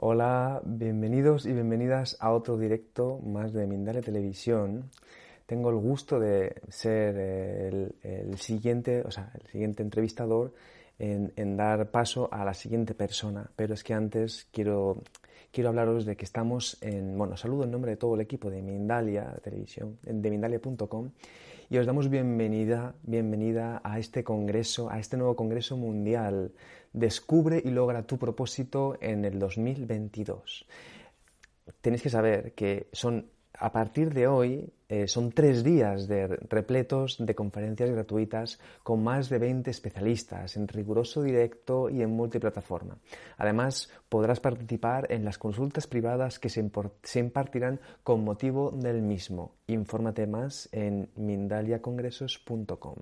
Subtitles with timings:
[0.00, 4.92] Hola, bienvenidos y bienvenidas a otro directo más de Mindalia Televisión.
[5.44, 10.54] Tengo el gusto de ser el, siguiente, o sea, el siguiente entrevistador
[11.00, 13.50] en, dar paso a la siguiente persona.
[13.56, 15.02] Pero es que antes quiero,
[15.52, 18.62] quiero hablaros de que estamos en, bueno, saludo en nombre de todo el equipo de
[18.62, 21.10] Mindalia Televisión, de Mindalia.com
[21.70, 26.52] y os damos bienvenida, bienvenida a este congreso, a este nuevo congreso mundial
[26.92, 30.66] Descubre y logra tu propósito en el 2022.
[31.82, 36.08] Tenéis que saber que son a partir de hoy eh, son tres días
[36.48, 42.96] repletos de conferencias gratuitas con más de 20 especialistas en riguroso directo y en multiplataforma.
[43.36, 46.68] Además, podrás participar en las consultas privadas que se,
[47.02, 49.52] se impartirán con motivo del mismo.
[49.66, 52.96] Infórmate más en mindaliacongresos.com.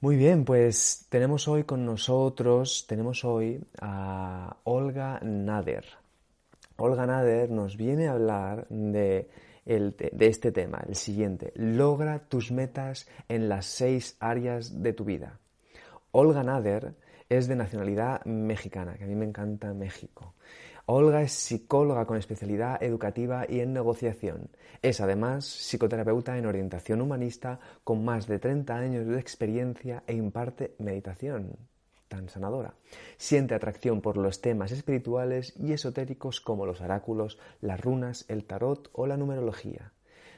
[0.00, 6.05] Muy bien, pues tenemos hoy con nosotros, tenemos hoy a Olga Nader.
[6.78, 9.28] Olga Nader nos viene a hablar de,
[9.64, 15.38] de este tema, el siguiente, logra tus metas en las seis áreas de tu vida.
[16.12, 16.94] Olga Nader
[17.28, 20.34] es de nacionalidad mexicana, que a mí me encanta México.
[20.84, 24.50] Olga es psicóloga con especialidad educativa y en negociación.
[24.82, 30.74] Es además psicoterapeuta en orientación humanista con más de 30 años de experiencia e imparte
[30.78, 31.56] meditación
[32.08, 32.74] tan sanadora.
[33.16, 38.90] Siente atracción por los temas espirituales y esotéricos como los oráculos, las runas, el tarot
[38.92, 39.92] o la numerología.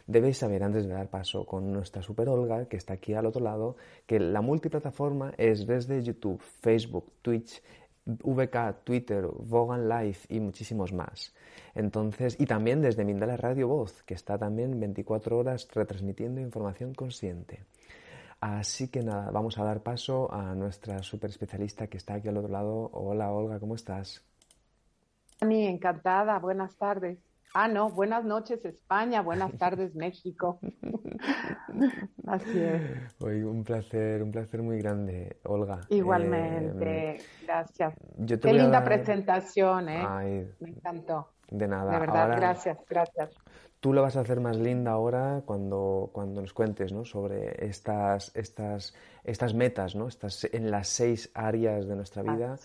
[0.06, 3.42] Debéis saber antes de dar paso con nuestra super Olga, que está aquí al otro
[3.42, 7.62] lado, que la multiplataforma es desde YouTube, Facebook, Twitch,
[8.06, 11.34] VK, Twitter, Vogan Live y muchísimos más.
[11.74, 17.64] Entonces, y también desde Mindala Radio Voz, que está también 24 horas retransmitiendo información consciente.
[18.40, 22.36] Así que nada, vamos a dar paso a nuestra super especialista que está aquí al
[22.36, 22.88] otro lado.
[22.92, 24.24] Hola Olga, ¿cómo estás?
[25.40, 27.18] Ani, encantada, buenas tardes.
[27.52, 30.60] Ah, no, buenas noches España, buenas tardes México.
[32.28, 33.16] Así es.
[33.20, 35.80] Hoy un placer, un placer muy grande, Olga.
[35.88, 37.94] Igualmente, eh, gracias.
[38.40, 40.46] Qué linda presentación, ¿eh?
[40.60, 41.30] Me encantó.
[41.50, 41.92] De nada.
[41.92, 43.30] De verdad, gracias, gracias.
[43.80, 47.04] Tú lo vas a hacer más linda ahora cuando, cuando nos cuentes ¿no?
[47.04, 50.08] sobre estas, estas, estas metas, ¿no?
[50.08, 52.58] Estas, en las seis áreas de nuestra vida.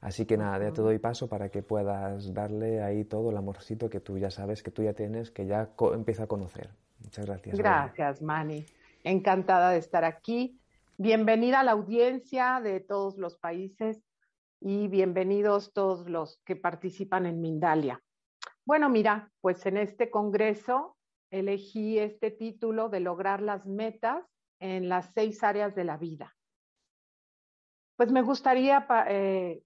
[0.00, 3.90] Así, que nada, ya te doy paso para que puedas darle ahí todo el amorcito
[3.90, 6.70] que tú ya sabes, que tú ya tienes, que ya empieza a conocer.
[7.02, 7.58] Muchas gracias.
[7.58, 8.64] Gracias, Mani.
[9.02, 10.60] Encantada de estar aquí.
[10.96, 14.00] Bienvenida a la audiencia de todos los países
[14.60, 18.00] y bienvenidos todos los que participan en Mindalia.
[18.64, 20.96] Bueno, mira, pues en este congreso
[21.30, 24.24] elegí este título de lograr las metas
[24.60, 26.36] en las seis áreas de la vida.
[27.96, 29.62] Pues me gustaría eh,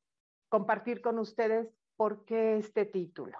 [0.48, 3.38] compartir con ustedes por qué este título.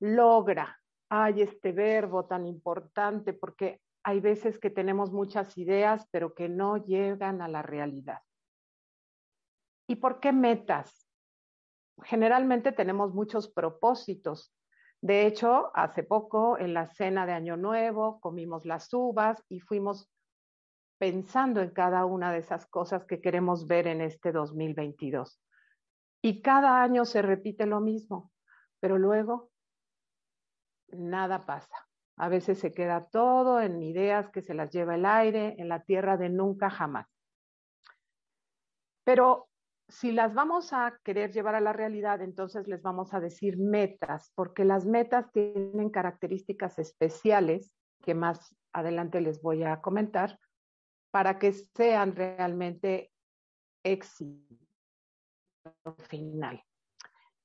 [0.00, 0.80] Logra.
[1.08, 6.84] Hay este verbo tan importante porque hay veces que tenemos muchas ideas, pero que no
[6.84, 8.20] llegan a la realidad.
[9.88, 11.05] ¿Y por qué metas?
[12.04, 14.52] Generalmente tenemos muchos propósitos.
[15.00, 20.10] De hecho, hace poco en la cena de Año Nuevo comimos las uvas y fuimos
[20.98, 25.40] pensando en cada una de esas cosas que queremos ver en este 2022.
[26.22, 28.32] Y cada año se repite lo mismo.
[28.80, 29.50] pero luego
[30.88, 31.88] nada pasa.
[32.16, 35.82] A veces se queda todo en ideas que se las lleva el aire, en la
[35.82, 37.06] tierra de nunca jamás.
[39.04, 39.45] Pero
[39.88, 44.32] si las vamos a querer llevar a la realidad, entonces les vamos a decir metas,
[44.34, 47.72] porque las metas tienen características especiales
[48.02, 50.38] que más adelante les voy a comentar
[51.10, 53.10] para que sean realmente
[53.84, 54.56] éxito
[56.08, 56.62] final.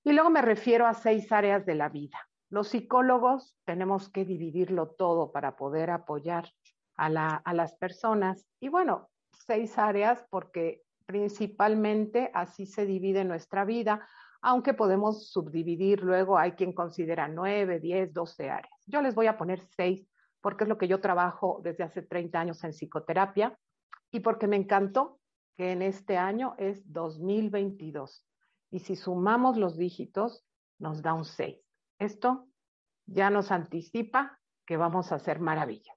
[0.04, 2.18] Y luego me refiero a seis áreas de la vida.
[2.50, 6.50] Los psicólogos tenemos que dividirlo todo para poder apoyar
[6.98, 8.46] a, las personas.
[8.60, 14.08] Y bueno, seis áreas porque principalmente así se divide nuestra vida,
[14.42, 18.74] aunque podemos subdividir luego, hay quien considera nueve, diez, doce áreas.
[18.88, 20.08] Yo les voy a poner seis
[20.42, 23.58] porque es lo que yo trabajo desde hace 30 años en psicoterapia
[24.12, 25.20] y porque me encantó
[25.56, 28.26] que en este año es 2022.
[28.72, 30.44] Y si sumamos los dígitos,
[30.80, 31.58] nos da un 6.
[32.00, 32.48] Esto
[33.06, 35.94] ya nos anticipa que vamos a hacer maravilla.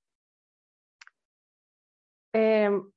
[2.32, 2.90] Em,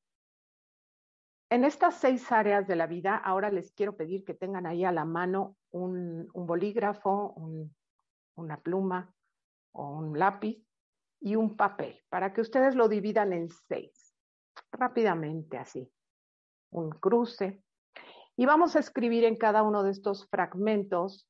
[1.49, 4.91] en estas seis áreas de la vida, ahora les quiero pedir que tengan ahí a
[4.91, 7.35] la mano un, bolígrafo,
[8.35, 9.13] una pluma
[9.71, 10.61] o un lápiz
[11.21, 14.13] y un papel para que ustedes lo dividan en seis,
[14.71, 15.89] rápidamente así,
[16.71, 17.63] un cruce.
[18.35, 21.29] Y vamos a escribir en cada uno de estos fragmentos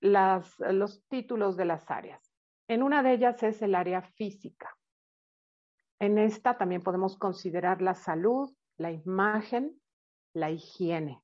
[0.00, 2.34] los títulos de las áreas.
[2.68, 4.76] En una de ellas es el área física.
[6.00, 9.80] En esta también podemos considerar la salud, la imagen,
[10.34, 11.22] la higiene.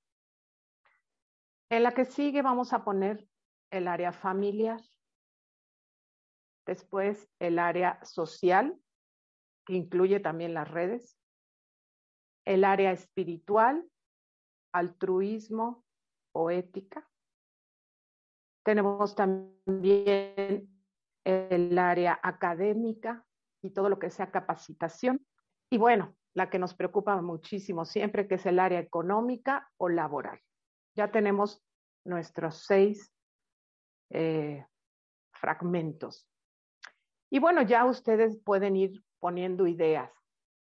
[1.71, 3.29] En la que sigue vamos a poner
[3.71, 4.81] el área familiar.
[6.67, 8.79] Después el área social,
[9.65, 11.19] que incluye también las redes.
[12.45, 13.89] El área espiritual,
[14.73, 15.85] altruismo
[16.33, 17.09] o ética.
[18.65, 20.69] Tenemos también
[21.25, 23.25] el área académica
[23.63, 25.25] y todo lo que sea capacitación.
[25.71, 30.41] Y bueno, la que nos preocupa muchísimo siempre, que es el área económica o laboral.
[30.95, 31.63] Ya tenemos
[32.05, 33.13] nuestros seis
[34.11, 34.65] eh,
[35.33, 36.29] fragmentos.
[37.31, 40.11] Y bueno, ya ustedes pueden ir poniendo ideas.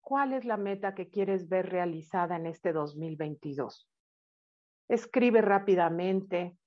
[0.01, 3.89] ¿Cuál es la meta que quieres ver realizada en este 2022?
[4.89, 6.57] Escribe rápidamente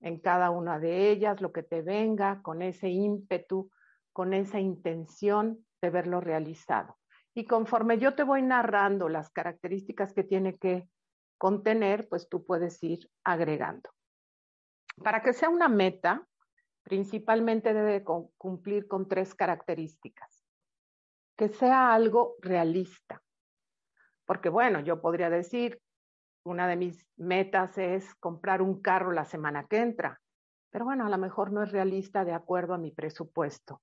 [0.00, 3.70] en cada una de ellas lo que te venga con ese ímpetu,
[4.12, 6.96] con esa intención de verlo realizado.
[7.34, 10.88] Y conforme yo te voy narrando las características que tiene que
[11.36, 13.90] contener, pues tú puedes ir agregando.
[15.02, 16.24] Para que sea una meta,
[16.84, 18.04] principalmente debe
[18.38, 20.44] cumplir con tres características.
[21.36, 23.20] Que sea algo realista.
[24.24, 25.80] Porque bueno, yo podría decir,
[26.44, 30.20] una de mis metas es comprar un carro la semana que entra,
[30.70, 33.80] pero bueno, a lo mejor no es realista de acuerdo a mi presupuesto.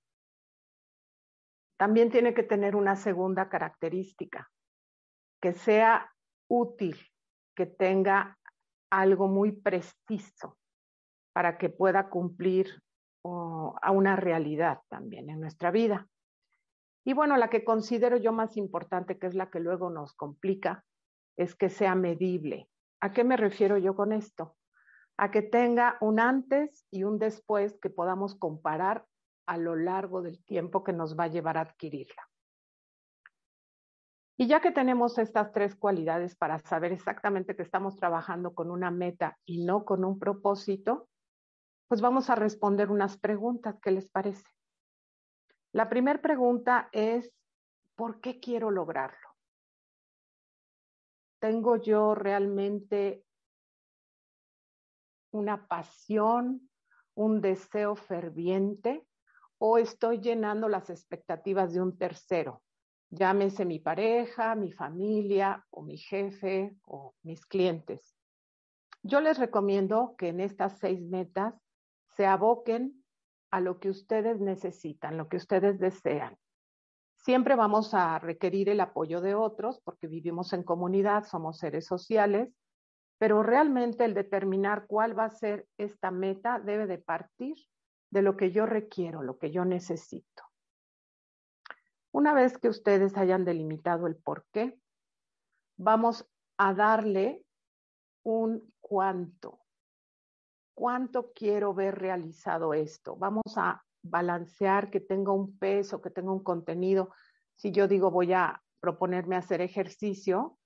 [1.81, 4.51] También tiene que tener una segunda característica,
[5.41, 6.13] que sea
[6.47, 6.95] útil,
[7.55, 8.37] que tenga
[8.91, 10.59] algo muy preciso
[11.33, 12.83] para que pueda cumplir
[13.23, 16.07] a una realidad también en nuestra vida.
[17.03, 20.85] Y bueno, la que considero yo más importante, que es la que luego nos complica,
[21.35, 22.69] es que sea medible.
[22.99, 24.55] ¿A qué me refiero yo con esto?
[25.17, 29.07] A que tenga un antes y un después que podamos comparar
[29.51, 32.25] a lo largo del tiempo que nos va a llevar a adquirirla.
[34.37, 38.91] Y ya que tenemos estas tres cualidades para saber exactamente que estamos trabajando con una
[38.91, 41.09] meta y no con un propósito,
[41.89, 43.77] pues vamos a responder unas preguntas.
[43.81, 44.47] ¿Qué les parece?
[45.73, 47.29] La primera pregunta es,
[47.95, 49.35] ¿por qué quiero lograrlo?
[51.39, 53.25] ¿Tengo yo realmente
[55.31, 56.69] una pasión,
[57.15, 59.05] un deseo ferviente
[59.63, 62.63] o estoy llenando las expectativas de un tercero,
[63.11, 68.17] llámese mi pareja, mi familia o mi jefe o mis clientes.
[69.03, 71.53] Yo les recomiendo que en estas seis metas
[72.15, 73.03] se aboquen
[73.51, 76.35] a lo que ustedes necesitan, lo que ustedes desean.
[77.17, 82.51] Siempre vamos a requerir el apoyo de otros porque vivimos en comunidad, somos seres sociales,
[83.19, 87.57] pero realmente el determinar cuál va a ser esta meta debe de partir
[88.11, 90.43] de lo que yo requiero, lo que yo necesito.
[92.11, 94.77] Una vez que ustedes hayan delimitado el por qué,
[95.77, 96.27] vamos
[96.57, 97.43] a darle
[98.23, 99.59] un cuánto.
[100.73, 103.15] ¿Cuánto quiero ver realizado esto?
[103.15, 107.13] Vamos a balancear que tenga un peso, que tenga un contenido.
[107.55, 110.57] Si yo digo voy a proponerme hacer ejercicio,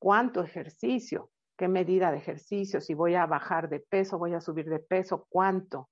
[0.00, 1.30] ¿cuánto ejercicio?
[1.56, 2.80] ¿Qué medida de ejercicio?
[2.80, 5.88] Si voy a bajar de peso, voy a subir de peso, ¿cuánto?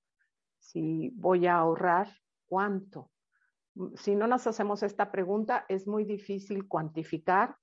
[0.59, 2.09] Si voy a ahorrar,
[2.47, 3.11] ¿cuánto?
[3.95, 7.57] Si no nos hacemos esta pregunta, es muy difícil cuantificar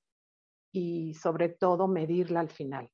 [0.72, 2.92] y sobre todo medirla al final.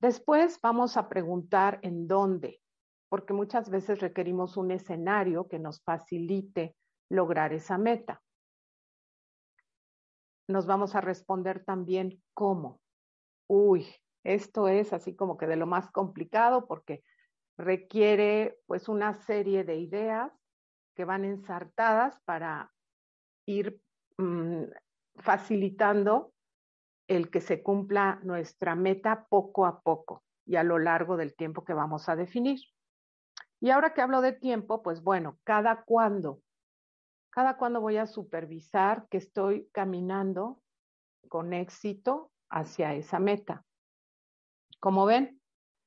[0.00, 2.60] Después vamos a preguntar en dónde,
[3.08, 6.76] porque muchas veces requerimos un escenario que nos facilite
[7.08, 8.22] lograr esa meta.
[10.48, 12.80] Nos vamos a responder también cómo.
[13.48, 13.86] Uy,
[14.22, 17.02] esto es así como que de lo más complicado porque
[17.58, 20.32] requiere pues una serie de ideas
[20.94, 22.72] que van ensartadas para
[23.46, 23.80] ir
[24.18, 24.64] mm,
[25.16, 26.32] facilitando
[27.08, 31.64] el que se cumpla nuestra meta poco a poco y a lo largo del tiempo
[31.64, 32.60] que vamos a definir.
[33.60, 36.42] Y ahora que hablo de tiempo, pues bueno, cada cuándo,
[37.30, 40.60] cada cuándo voy a supervisar que estoy caminando
[41.28, 43.64] con éxito hacia esa meta.
[44.80, 45.35] Como ven,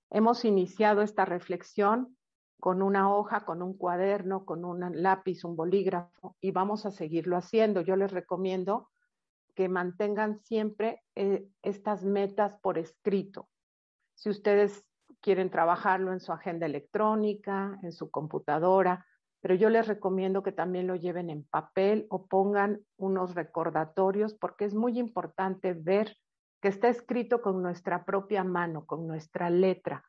[0.10, 2.18] hemos iniciado esta reflexión
[2.60, 7.38] con una hoja, con un cuaderno, con un lápiz, un bolígrafo y vamos a seguirlo
[7.38, 7.82] haciendo.
[7.82, 8.90] Yo les recomiendo
[9.56, 13.50] que mantengan siempre eh, estas metas por escrito.
[14.16, 14.86] Si ustedes
[15.22, 19.06] quieren trabajarlo en su agenda electrónica, en su computadora,
[19.42, 24.66] pero yo les recomiendo que también lo lleven en papel o pongan unos recordatorios porque
[24.66, 26.18] es muy importante ver
[26.62, 30.04] que está escrito con nuestra propia mano, con nuestra letra,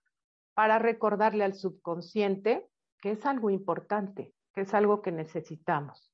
[0.55, 2.69] para recordarle al subconsciente
[3.01, 6.13] que es algo importante, que es algo que necesitamos.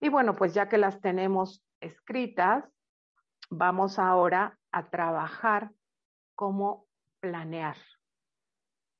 [0.00, 2.64] Y bueno, pues ya que las tenemos escritas,
[3.50, 5.72] vamos ahora a trabajar
[6.34, 6.86] cómo
[7.20, 7.76] planear.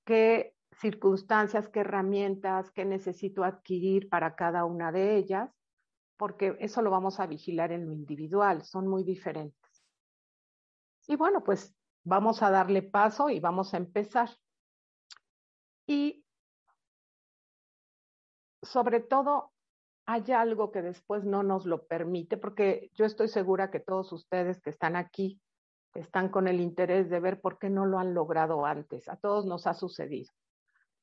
[0.04, 5.50] ¿Qué circunstancias, qué herramientas, qué necesito adquirir para cada una de ellas?
[6.16, 9.63] Porque eso lo vamos a vigilar en lo individual, son muy diferentes.
[11.06, 14.30] Y bueno, pues vamos a darle paso y vamos a empezar.
[15.86, 16.24] Y
[18.62, 19.52] sobre todo
[20.06, 24.60] hay algo que después no nos lo permite, porque yo estoy segura que todos ustedes
[24.60, 25.40] que están aquí
[25.94, 29.08] están con el interés de ver por qué no lo han logrado antes.
[29.08, 30.32] A todos nos ha sucedido.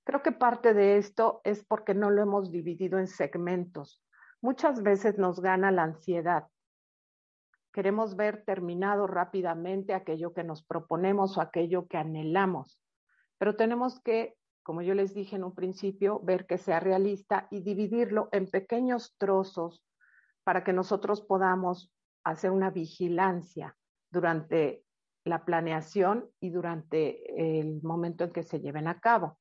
[0.04, 4.04] Creo que parte de esto es porque no lo hemos dividido en segmentos.
[4.42, 6.48] Muchas veces nos gana la ansiedad.
[7.74, 12.80] Queremos ver terminado rápidamente aquello que nos proponemos o aquello que anhelamos,
[13.38, 17.62] pero tenemos que como yo les dije en un principio, ver que sea realista y
[17.62, 19.84] dividirlo en pequeños trozos
[20.44, 21.92] para que nosotros podamos
[22.24, 23.76] hacer una vigilancia
[24.12, 24.86] durante
[25.24, 29.40] la planeación y durante el momento en que se lleven a cabo.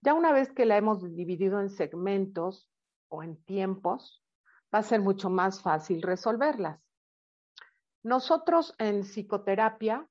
[0.00, 2.70] Ya una vez que la hemos dividido en segmentos
[3.08, 4.24] o en tiempos,
[4.74, 6.85] va a ser mucho más fácil resolverlas.
[8.06, 10.08] Nosotros en psicoterapia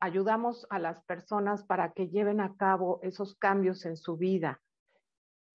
[0.00, 4.62] ayudamos a las personas para que lleven a cabo esos cambios en su vida.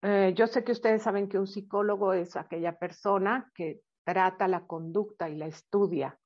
[0.04, 4.68] Eh, yo sé que ustedes saben que un psicólogo es aquella persona que trata la
[4.68, 6.20] conducta y la estudia,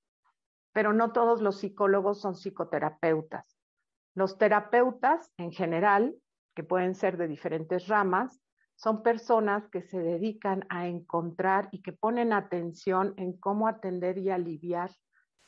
[0.74, 3.58] pero no todos los psicólogos son psicoterapeutas.
[4.16, 6.14] Los terapeutas en general,
[6.54, 8.42] que pueden ser de diferentes ramas,
[8.80, 14.30] son personas que se dedican a encontrar y que ponen atención en cómo atender y
[14.30, 14.90] aliviar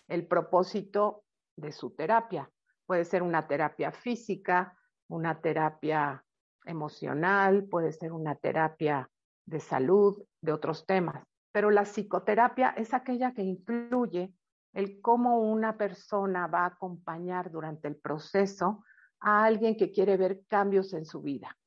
[0.09, 1.23] el propósito
[1.55, 2.51] de su terapia.
[2.85, 6.25] Puede ser una terapia física, una terapia
[6.65, 9.09] emocional, puede ser una terapia
[9.45, 11.23] de salud, de otros temas.
[11.53, 14.33] Pero la psicoterapia es aquella que incluye
[14.73, 18.83] el cómo una persona va a acompañar durante el proceso
[19.21, 21.57] a alguien que quiere ver cambios en su vida.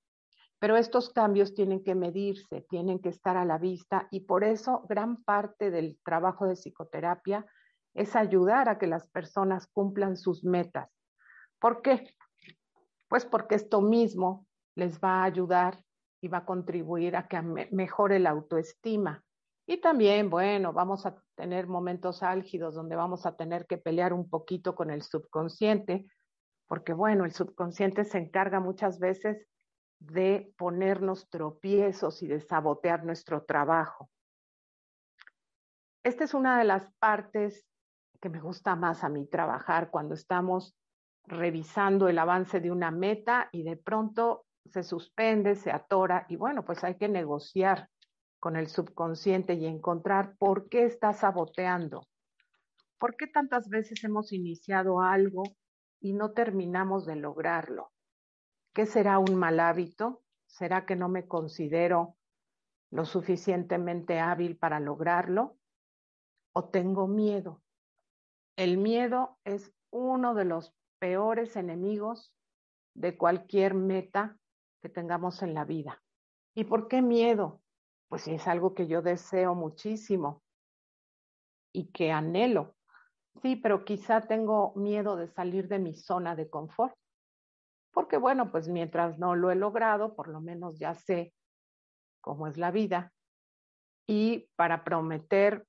[0.59, 4.85] Pero estos cambios tienen que medirse, tienen que estar a la vista y por eso
[4.89, 7.45] gran parte del trabajo de psicoterapia
[7.95, 10.91] es ayudar a que las personas cumplan sus metas,
[11.65, 12.07] ¿Por qué?
[13.09, 15.83] Pues porque esto mismo les va a ayudar
[16.21, 19.25] y va a contribuir a que mejore la autoestima.
[19.67, 24.29] Y también, bueno, vamos a tener momentos álgidos donde vamos a tener que pelear un
[24.29, 26.05] poquito con el subconsciente,
[26.67, 29.47] porque bueno, el subconsciente se encarga muchas veces
[30.07, 34.11] de ponernos tropiezos y de sabotear nuestro trabajo.
[36.03, 37.67] Esta es una de las partes
[38.21, 40.75] que me gusta más a mí trabajar cuando estamos
[41.27, 46.65] revisando el avance de una meta y de pronto se suspende, se atora y bueno,
[46.65, 47.89] pues hay que negociar
[48.39, 52.03] con el subconsciente y encontrar por qué está saboteando.
[52.99, 55.43] ¿Por qué tantas veces hemos iniciado algo
[56.01, 57.94] y no terminamos de lograrlo?
[58.75, 60.25] ¿Qué será un mal hábito?
[60.47, 62.17] ¿Será que no me considero
[62.91, 65.57] lo suficientemente hábil para lograrlo?
[66.53, 67.63] ¿O tengo miedo?
[68.57, 72.35] El miedo es uno de los peores enemigos
[72.95, 74.39] de cualquier meta
[74.83, 76.03] que tengamos en la vida.
[76.53, 77.63] ¿Y por qué miedo?
[78.09, 80.43] Pues es algo que yo deseo muchísimo
[81.73, 82.75] y que anhelo.
[83.41, 86.97] Sí, pero quizá tengo miedo de salir de mi zona de confort.
[87.95, 91.33] Porque bueno, pues mientras no lo he logrado, por lo menos ya sé
[92.21, 93.13] cómo es la vida.
[94.07, 95.67] Y para prometer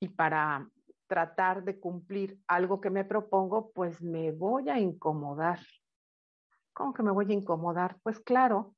[0.00, 0.68] y para
[1.06, 5.60] tratar de cumplir algo que me propongo, pues me voy a incomodar.
[6.72, 7.98] ¿Cómo que me voy a incomodar?
[8.02, 8.74] Pues claro,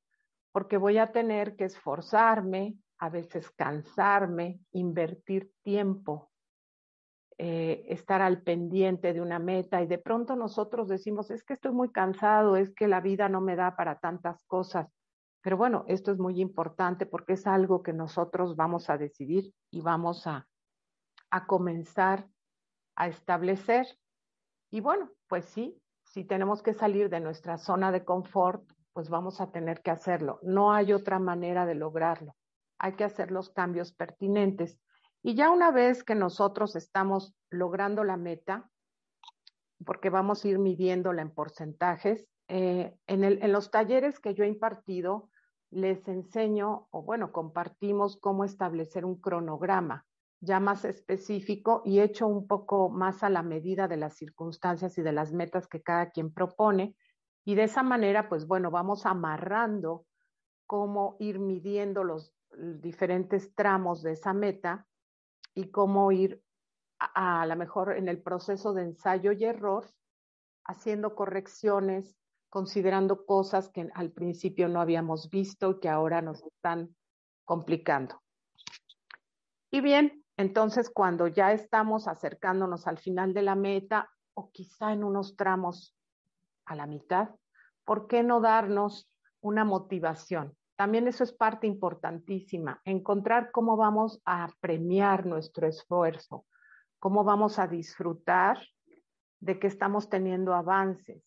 [0.51, 6.32] porque voy a tener que esforzarme, a veces cansarme, invertir tiempo,
[7.45, 11.73] eh, estar al pendiente de una meta y de pronto nosotros decimos, es que estoy
[11.73, 14.87] muy cansado, es que la vida no me da para tantas cosas.
[15.41, 19.81] Pero bueno, esto es muy importante porque es algo que nosotros vamos a decidir y
[19.81, 20.47] vamos a,
[21.33, 22.29] a comenzar
[22.95, 23.89] a establecer.
[24.71, 29.41] Y bueno, pues sí, si tenemos que salir de nuestra zona de confort, pues vamos
[29.41, 30.39] a tener que hacerlo.
[30.45, 32.37] No hay otra manera de lograrlo.
[32.79, 34.79] Hay que hacer los cambios pertinentes.
[35.23, 38.69] Y ya una vez que nosotros estamos logrando la meta,
[39.85, 44.49] porque vamos a ir midiéndola en porcentajes, eh, en, en los talleres que yo he
[44.49, 45.31] impartido,
[45.71, 50.05] les enseño, o bueno, compartimos cómo establecer un cronograma
[50.43, 55.03] ya más específico y hecho un poco más a la medida de las circunstancias y
[55.03, 56.97] de las metas que cada quien propone.
[57.45, 60.05] Y de esa manera, pues bueno, vamos amarrando
[60.67, 62.35] cómo ir midiendo los
[62.81, 64.87] diferentes tramos de esa meta
[65.55, 66.43] y cómo ir
[66.99, 69.91] a, a lo mejor en el proceso de ensayo y error,
[70.65, 72.17] haciendo correcciones,
[72.49, 76.95] considerando cosas que al principio no habíamos visto y que ahora nos están
[77.45, 78.23] complicando.
[79.71, 85.05] Y bien, entonces, cuando ya estamos acercándonos al final de la meta o quizá en
[85.05, 85.95] unos tramos
[86.65, 87.31] a la mitad,
[87.85, 90.57] ¿por qué no darnos una motivación?
[90.77, 96.47] También eso es parte importantísima, encontrar cómo vamos a premiar nuestro esfuerzo,
[96.99, 98.59] cómo vamos a disfrutar
[99.41, 101.23] de que estamos teniendo avances.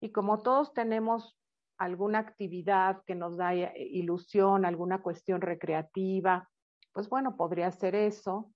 [0.00, 1.38] Y como todos tenemos
[1.78, 6.48] alguna actividad que nos da ilusión, alguna cuestión recreativa,
[6.92, 8.52] pues bueno, podría ser eso.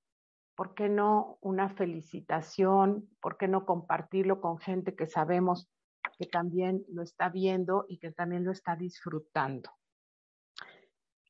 [0.54, 3.08] ¿Por qué no una felicitación?
[3.20, 5.70] ¿Por qué no compartirlo con gente que sabemos
[6.18, 9.70] que también lo está viendo y que también lo está disfrutando?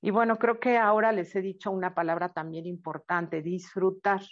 [0.00, 4.22] Y bueno, creo que ahora les he dicho una palabra también importante, disfrutar.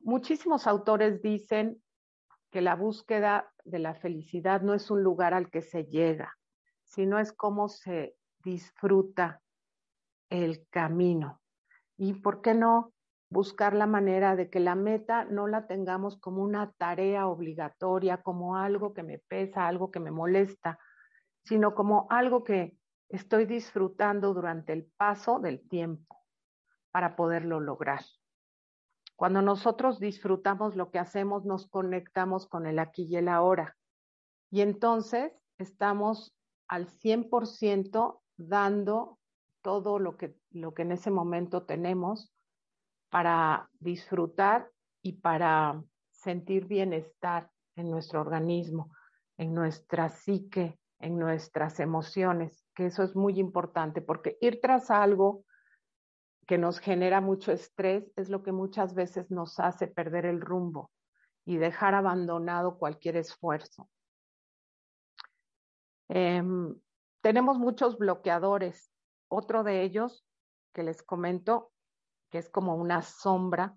[0.00, 1.82] Muchísimos autores dicen
[2.50, 6.38] que la búsqueda de la felicidad no es un lugar al que se llega,
[6.84, 9.42] sino es cómo se disfruta
[10.30, 11.42] el camino.
[11.98, 12.94] Y por qué no
[13.30, 18.56] buscar la manera de que la meta no la tengamos como una tarea obligatoria, como
[18.56, 20.78] algo que me pesa, algo que me molesta,
[21.44, 22.77] sino como algo que
[23.08, 26.22] estoy disfrutando durante el paso del tiempo
[26.90, 28.04] para poderlo lograr.
[29.16, 33.76] Cuando nosotros disfrutamos lo que hacemos, nos conectamos con el aquí y el ahora.
[34.50, 36.36] Y entonces estamos
[36.68, 39.18] al 100% dando
[39.62, 42.32] todo lo que, lo que en ese momento tenemos
[43.10, 44.70] para disfrutar
[45.02, 48.92] y para sentir bienestar en nuestro organismo,
[49.36, 55.44] en nuestra psique, en nuestras emociones, que eso es muy importante, porque ir tras algo
[56.46, 60.90] que nos genera mucho estrés es lo que muchas veces nos hace perder el rumbo
[61.44, 63.88] y dejar abandonado cualquier esfuerzo.
[66.08, 66.42] Eh,
[67.20, 68.90] tenemos muchos bloqueadores
[69.28, 70.26] otro de ellos
[70.72, 71.72] que les comento,
[72.30, 73.76] que es como una sombra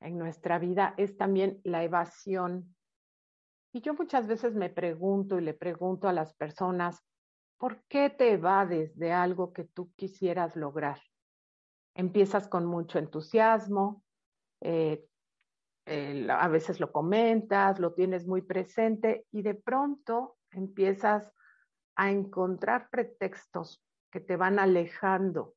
[0.00, 2.74] en nuestra vida, es también la evasión.
[3.72, 7.04] Y yo muchas veces me pregunto y le pregunto a las personas,
[7.56, 11.00] ¿por qué te evades de algo que tú quisieras lograr?
[11.94, 14.02] Empiezas con mucho entusiasmo,
[14.60, 15.06] eh,
[15.86, 21.32] a veces lo comentas, lo tienes muy presente y de pronto empiezas
[21.96, 25.54] a encontrar pretextos que te van alejando.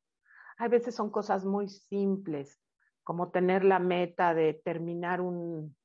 [0.58, 2.60] Hay veces son cosas muy simples,
[3.04, 5.76] como tener la meta de terminar un,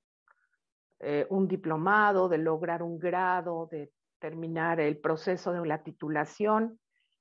[1.00, 6.80] eh, un diplomado, de lograr un grado, de terminar el proceso de la titulación.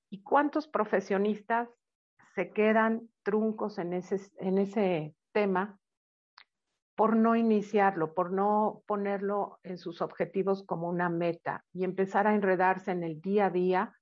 [0.10, 1.70] ¿Y cuántos profesionistas
[2.34, 5.80] se quedan truncos en ese, en ese tema
[6.96, 12.34] por no iniciarlo, por no ponerlo en sus objetivos como una meta y empezar a
[12.34, 13.94] enredarse en el día a día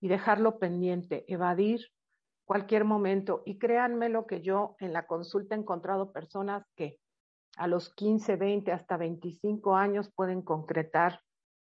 [0.00, 1.80] y dejarlo pendiente, evadir
[2.44, 3.42] cualquier momento.
[3.44, 7.00] Y créanme lo que yo en la consulta he encontrado personas que
[7.56, 11.20] a los 15, 20, hasta 25 años pueden concretar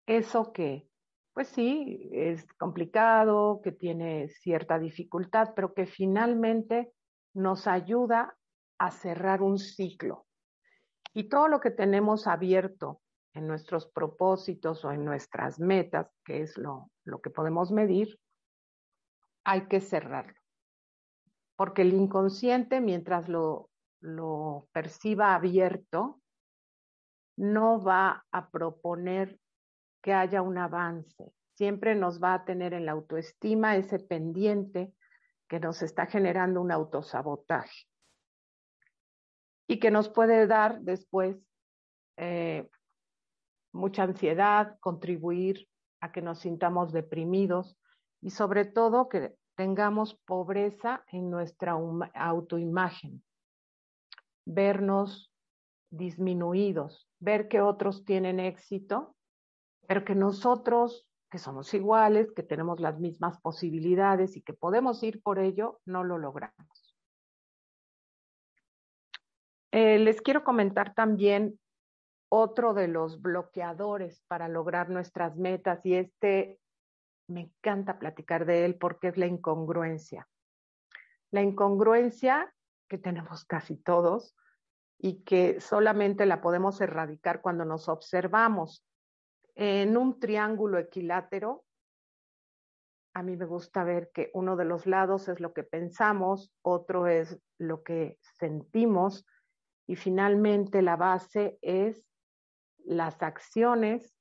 [0.06, 0.90] eso que
[1.32, 6.92] pues sí, es complicado, que tiene cierta dificultad, pero que finalmente
[7.34, 8.36] nos ayuda
[8.78, 10.26] a cerrar un ciclo.
[11.14, 13.00] Y todo lo que tenemos abierto
[13.32, 18.18] en nuestros propósitos o en nuestras metas, que es lo, lo que podemos medir,
[19.44, 20.38] hay que cerrarlo.
[21.56, 23.69] Porque el inconsciente, mientras lo,
[24.00, 26.20] lo perciba abierto,
[27.36, 29.38] no va a proponer
[30.02, 31.32] que haya un avance.
[31.54, 34.92] Siempre nos va a tener en la autoestima ese pendiente
[35.48, 37.86] que nos está generando un autosabotaje
[39.66, 41.36] y que nos puede dar después
[42.16, 42.68] eh,
[43.72, 45.68] mucha ansiedad, contribuir
[46.00, 47.78] a que nos sintamos deprimidos
[48.20, 51.76] y sobre todo que tengamos pobreza en nuestra
[52.14, 53.22] autoimagen,
[54.44, 55.32] vernos
[55.90, 59.16] disminuidos, ver que otros tienen éxito,
[59.86, 65.22] pero que nosotros, que somos iguales, que tenemos las mismas posibilidades y que podemos ir
[65.22, 66.96] por ello, no lo logramos.
[69.72, 71.58] Eh, les quiero comentar también
[72.28, 76.58] otro de los bloqueadores para lograr nuestras metas y este
[77.28, 80.28] me encanta platicar de él porque es la incongruencia.
[81.30, 82.52] La incongruencia
[82.90, 84.36] que tenemos casi todos
[84.98, 88.84] y que solamente la podemos erradicar cuando nos observamos
[89.54, 91.64] en un triángulo equilátero.
[93.14, 97.06] A mí me gusta ver que uno de los lados es lo que pensamos, otro
[97.06, 99.24] es lo que sentimos
[99.86, 102.04] y finalmente la base es
[102.84, 104.14] las acciones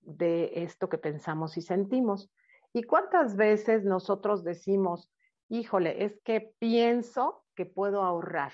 [0.00, 2.30] de esto que pensamos y sentimos.
[2.74, 5.10] ¿Y cuántas veces nosotros decimos,
[5.48, 8.52] híjole, es que pienso que puedo ahorrar?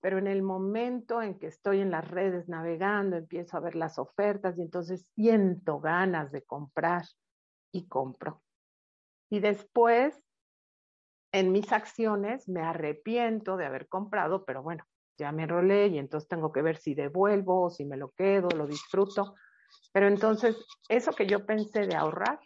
[0.00, 3.98] Pero en el momento en que estoy en las redes navegando, empiezo a ver las
[3.98, 7.04] ofertas y entonces siento ganas de comprar
[7.72, 8.42] y compro.
[9.30, 10.18] Y después,
[11.32, 14.84] en mis acciones, me arrepiento de haber comprado, pero bueno,
[15.18, 18.66] ya me enrolé y entonces tengo que ver si devuelvo si me lo quedo, lo
[18.66, 19.34] disfruto.
[19.92, 20.56] Pero entonces,
[20.88, 22.40] eso que yo pensé de ahorrar,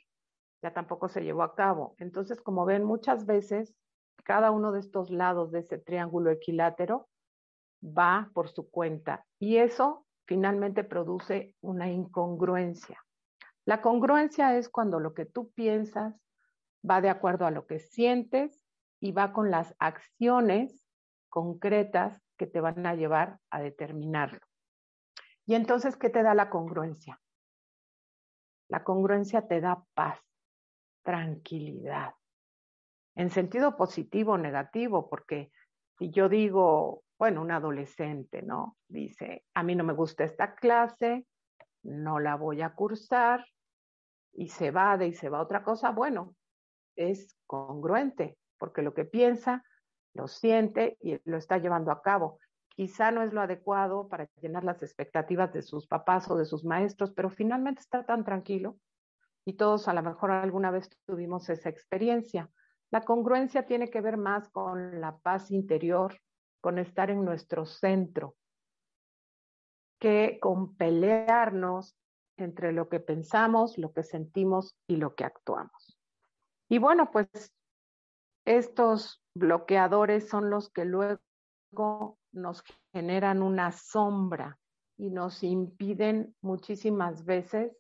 [0.65, 1.95] ya tampoco se llevó a cabo.
[1.99, 3.75] Entonces, como ven, muchas veces
[4.25, 7.07] cada uno de estos lados de ese triángulo equilátero
[7.85, 13.05] va por su cuenta y eso finalmente produce una incongruencia.
[13.67, 16.19] La congruencia es cuando lo que tú piensas
[16.89, 18.65] va de acuerdo a lo que sientes
[19.01, 20.83] y va con las acciones
[21.29, 24.41] concretas que te van a llevar a determinarlo.
[25.45, 27.21] Y entonces, ¿qué te da la congruencia?
[28.69, 30.19] La congruencia te da paz,
[31.05, 32.15] tranquilidad,
[33.15, 35.53] en sentido positivo o negativo, porque
[35.99, 38.77] si yo digo, bueno, un adolescente, ¿no?
[38.89, 41.27] Dice, a mí no me gusta esta clase,
[41.83, 43.45] no la voy a cursar,
[44.33, 46.35] y se va de y se va a otra cosa, bueno,
[46.97, 49.65] es congruente, porque lo que piensa
[50.13, 52.39] lo siente y lo está llevando a cabo.
[52.69, 56.65] Quizá no es lo adecuado para llenar las expectativas de sus papás o de sus
[56.65, 58.77] maestros, pero finalmente está tan tranquilo
[59.45, 62.51] y todos a lo mejor alguna vez tuvimos esa experiencia.
[62.91, 66.19] La congruencia tiene que ver más con la paz interior,
[66.61, 68.37] con estar en nuestro centro,
[69.99, 71.97] que con pelearnos
[72.37, 75.99] entre lo que pensamos, lo que sentimos y lo que actuamos.
[76.69, 77.29] Y bueno, pues
[78.45, 84.59] estos bloqueadores son los que luego nos generan una sombra
[84.97, 87.77] y nos impiden muchísimas veces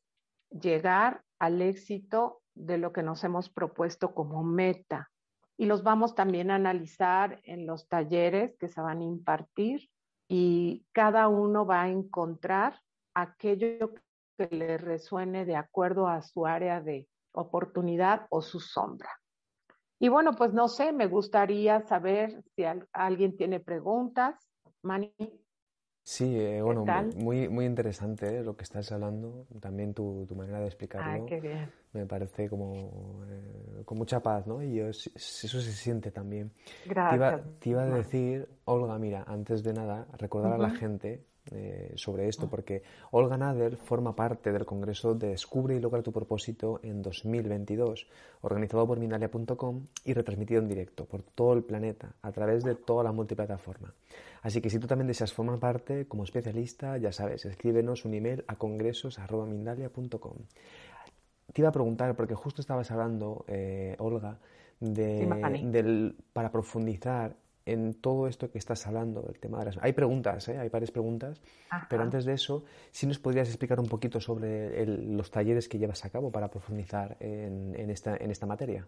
[0.50, 5.10] llegar al éxito de lo que nos hemos propuesto como meta.
[5.56, 9.88] Y los vamos también a analizar en los talleres que se van a impartir
[10.28, 12.80] y cada uno va a encontrar
[13.14, 13.94] aquello
[14.36, 19.10] que le resuene de acuerdo a su área de oportunidad o su sombra.
[20.00, 24.50] Y bueno, pues no sé, me gustaría saber si alguien tiene preguntas.
[24.82, 25.14] Mani.
[26.06, 26.84] Sí, eh, bueno,
[27.16, 31.10] muy, muy interesante eh, lo que estás hablando, también tu, tu manera de explicarlo.
[31.10, 31.72] Ay, qué bien.
[31.94, 34.62] Me parece como eh, con mucha paz, ¿no?
[34.62, 36.52] Y eso se siente también.
[36.84, 37.40] Gracias.
[37.58, 42.28] Te iba, a decir, Olga, mira, antes de nada, recordar a la gente eh, sobre
[42.28, 47.00] esto, porque Olga Nader forma parte del Congreso de Descubre y Logra tu propósito en
[47.00, 48.08] 2022,
[48.42, 53.04] organizado por Mindalia.com y retransmitido en directo por todo el planeta a través de toda
[53.04, 53.94] la multiplataforma.
[54.44, 58.44] Así que si tú también deseas formar parte como especialista, ya sabes, escríbenos un email
[58.46, 60.36] a congresos.mindalia.com.
[61.50, 64.38] Te iba a preguntar, porque justo estabas hablando, eh, Olga,
[64.80, 65.26] de,
[65.64, 69.78] del, para profundizar en todo esto que estás hablando, el tema de las...
[69.80, 70.58] Hay preguntas, ¿eh?
[70.58, 71.40] hay varias preguntas,
[71.88, 76.04] pero antes de eso, si nos podrías explicar un poquito sobre los talleres que llevas
[76.04, 78.84] a cabo para profundizar en, esta, en esta materia.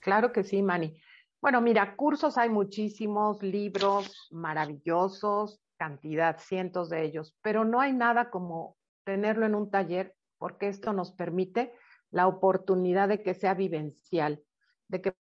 [0.00, 0.98] Claro que sí, Mani.
[1.44, 8.30] Bueno, mira, cursos hay muchísimos, libros maravillosos, cantidad, cientos de ellos, pero no hay nada
[8.30, 11.74] como tenerlo en un taller porque esto nos permite
[12.10, 14.42] la oportunidad de que sea vivencial,
[14.88, 15.14] de que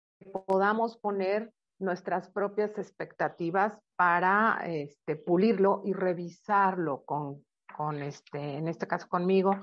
[0.46, 7.44] podamos poner nuestras propias expectativas para este, pulirlo y revisarlo con,
[7.76, 9.54] con este, en este caso conmigo,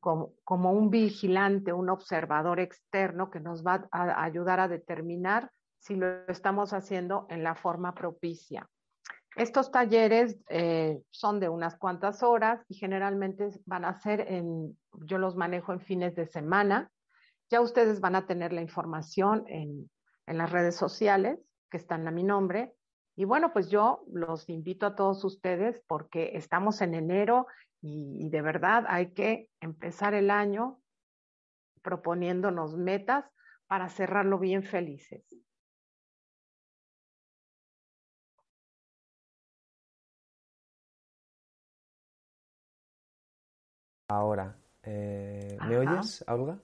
[0.00, 5.96] como, como, un vigilante, un observador externo que nos va a ayudar a determinar si
[5.96, 8.68] lo estamos haciendo en la forma propicia.
[9.36, 15.18] Estos talleres eh, son de unas cuantas horas y generalmente van a ser en, yo
[15.18, 16.90] los manejo en fines de semana.
[17.48, 19.90] Ya ustedes van a tener la información en,
[20.26, 21.38] las redes sociales
[21.70, 22.74] que están a mi nombre.
[23.16, 27.46] Y bueno, pues yo los invito a todos ustedes porque estamos en enero
[27.80, 30.80] y de verdad hay que empezar el año
[31.82, 33.24] proponiéndonos metas
[33.68, 35.24] para cerrarlo bien felices.
[44.08, 46.58] Ahora, eh, ¿me oyes, Olga?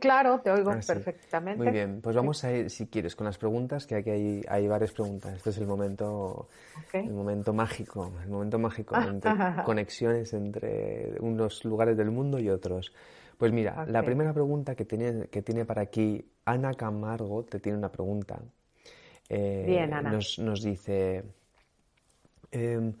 [0.00, 1.62] Claro, te oigo ah, perfectamente.
[1.62, 4.66] Muy bien, pues vamos a ir, si quieres, con las preguntas, que aquí hay, hay
[4.66, 5.34] varias preguntas.
[5.34, 6.48] Este es el momento,
[6.92, 9.32] el momento mágico, el momento mágico, entre
[9.64, 12.92] conexiones entre unos lugares del mundo y otros.
[13.38, 17.78] Pues mira, la primera pregunta que tiene, que tiene para aquí Ana Camargo, te tiene
[17.78, 18.40] una pregunta.
[19.28, 20.10] Eh, bien, Ana.
[20.10, 21.24] Nos, nos dice,
[22.50, 22.92] em,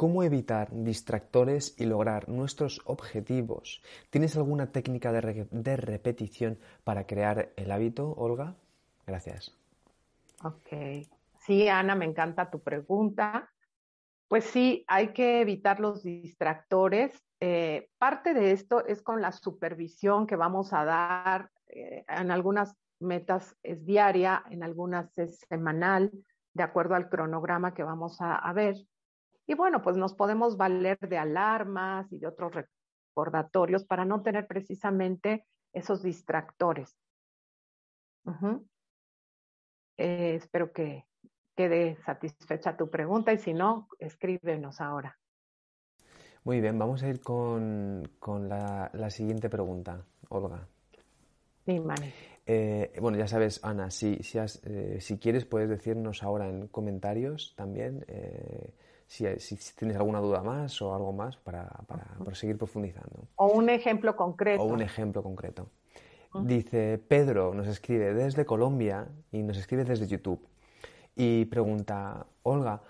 [0.00, 3.82] ¿Cómo evitar distractores y lograr nuestros objetivos?
[4.08, 8.56] ¿Tienes alguna técnica de, repetición para crear el hábito, Olga?
[9.06, 9.54] Gracias.
[10.42, 11.04] Ok.
[11.40, 13.52] Sí, Ana, me encanta tu pregunta.
[14.26, 17.22] Pues sí, hay que evitar los distractores.
[17.38, 21.50] Eh, parte de esto es con la supervisión que vamos a dar.
[21.66, 26.10] Eh, en algunas metas es diaria, en algunas es semanal,
[26.54, 28.76] de acuerdo al cronograma que vamos a ver.
[29.50, 34.46] Y bueno, pues nos podemos valer de alarmas y de otros recordatorios para no tener
[34.46, 36.96] precisamente esos distractores.
[39.96, 41.04] Eh, espero que
[41.56, 45.18] quede satisfecha tu pregunta y si no, escríbenos ahora.
[46.44, 48.08] Muy bien, vamos a ir con,
[48.48, 50.68] la, siguiente pregunta, Olga.
[51.66, 52.12] Sí, Mani.
[52.46, 57.52] Eh, bueno, ya sabes, Ana, si, si, eh, si, quieres puedes decirnos ahora en comentarios
[57.56, 58.04] también
[59.10, 63.26] si, tienes alguna duda más o algo más para, para, seguir profundizando.
[63.34, 64.62] O un ejemplo concreto.
[64.62, 65.68] O un ejemplo concreto.
[66.44, 70.40] Dice Pedro, nos escribe desde Colombia y nos escribe desde YouTube
[71.16, 72.82] y pregunta, Olga,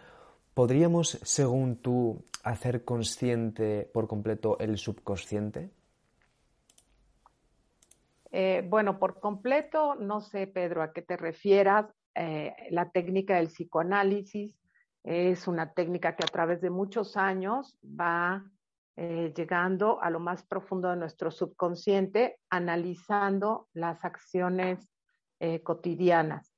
[0.52, 5.70] ¿podríamos, según tú, hacer consciente por completo el subconsciente?
[8.30, 11.86] Eh, bueno, por completo, no sé, Pedro, a qué te refieras.
[12.14, 14.59] Eh, la técnica del psicoanálisis
[15.02, 18.44] es una técnica que a través de muchos años va
[18.96, 24.88] eh, llegando a lo más profundo de nuestro subconsciente, analizando las acciones
[25.38, 26.54] eh, cotidianas.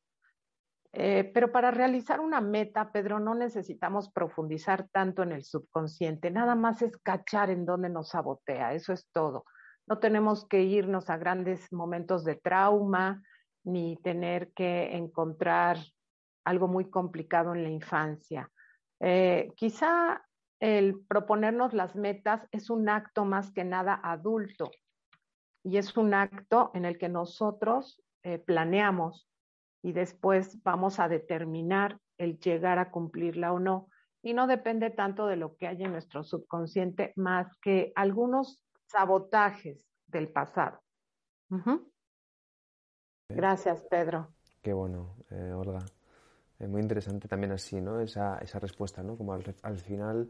[0.94, 6.54] Eh, pero para realizar una meta, Pedro, no necesitamos profundizar tanto en el subconsciente, nada
[6.54, 9.44] más es cachar en dónde nos sabotea, eso es todo.
[9.86, 13.22] No tenemos que irnos a grandes momentos de trauma,
[13.64, 15.78] ni tener que encontrar
[16.44, 18.50] algo muy complicado en la infancia.
[19.00, 20.24] Eh, quizá
[20.60, 24.70] el proponernos las metas es un acto más que nada adulto
[25.64, 29.28] y es un acto en el que nosotros eh, planeamos
[29.82, 33.88] y después vamos a determinar el llegar a cumplirla o no.
[34.22, 39.84] Y no depende tanto de lo que hay en nuestro subconsciente más que algunos sabotajes
[40.06, 40.80] del pasado.
[43.28, 44.32] Gracias, Pedro.
[44.62, 45.84] Qué bueno, eh, Olga.
[46.62, 48.00] Es muy interesante también así, ¿no?
[48.00, 49.16] Esa, esa respuesta, ¿no?
[49.16, 50.28] Como al, al final,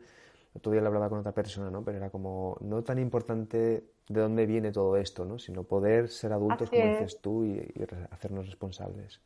[0.55, 1.83] otro día le hablaba con otra persona, ¿no?
[1.83, 5.39] Pero era como, no tan importante de dónde viene todo esto, ¿no?
[5.39, 7.71] Sino poder ser adultos, como dices tú, y,
[8.11, 9.21] hacernos responsables.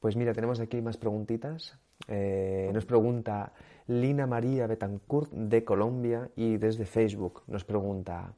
[0.00, 1.76] Pues mira, tenemos aquí más preguntitas.
[2.06, 3.52] Eh, nos pregunta
[3.88, 8.32] Lina María Betancourt de Colombia y desde Facebook nos pregunta,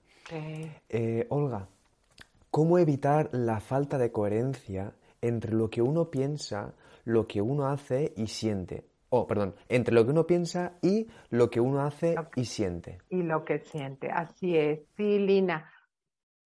[0.89, 1.69] eh, Olga,
[2.51, 6.73] ¿cómo evitar la falta de coherencia entre lo que uno piensa
[7.11, 8.89] lo que uno hace y siente.
[9.11, 12.99] Oh, perdón, entre lo que uno piensa y lo que uno hace y siente.
[13.09, 14.81] Y lo que siente, así es.
[14.97, 15.71] Sí, Lina.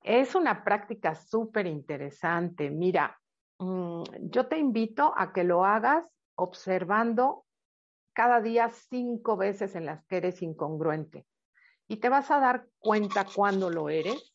[0.03, 2.71] Es una práctica súper interesante.
[2.71, 3.19] Mira,
[3.59, 6.05] mm, yo te invito a que lo hagas
[6.37, 7.45] observando
[8.15, 11.27] cada día cinco veces en las que eres incongruente.
[11.87, 14.35] Y te vas a dar cuenta cuando lo eres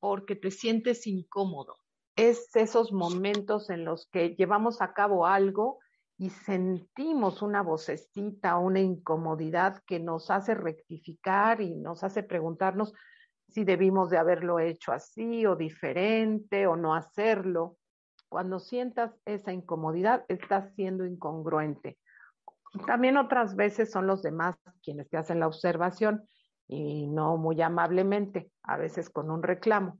[0.00, 1.76] porque te sientes incómodo.
[2.16, 5.78] Es esos momentos en los que llevamos a cabo algo
[6.16, 12.94] y sentimos una vocecita, una incomodidad que nos hace rectificar y nos hace preguntarnos
[13.48, 17.76] si debimos de haberlo hecho así o diferente o no hacerlo.
[18.28, 21.98] Cuando sientas esa incomodidad, estás siendo incongruente.
[22.86, 26.26] También otras veces son los demás quienes te hacen la observación
[26.66, 29.98] y no muy amablemente, a veces con un reclamo.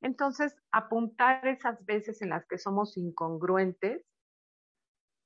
[0.00, 4.04] Entonces, apuntar esas veces en las que somos incongruentes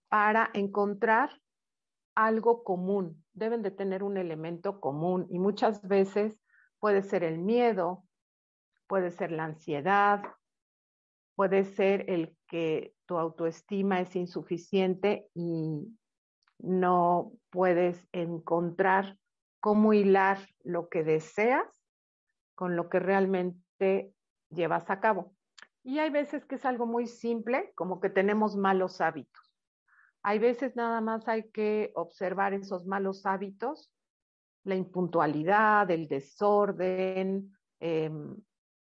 [0.08, 1.30] para encontrar
[2.14, 3.24] algo común.
[3.32, 6.40] Deben de tener un elemento común y muchas veces
[6.78, 8.04] puede ser el miedo,
[8.86, 10.22] puede ser la ansiedad,
[11.34, 15.96] puede ser el que tu autoestima es insuficiente y
[16.58, 19.18] no puedes encontrar
[19.60, 21.66] cómo hilar lo que deseas
[22.54, 24.14] con lo que realmente
[24.52, 25.34] llevas a cabo.
[25.82, 29.52] Y hay veces que es algo muy simple, como que tenemos malos hábitos.
[30.22, 33.92] Hay veces nada más hay que observar esos malos hábitos,
[34.64, 38.36] la impuntualidad, el desorden, em,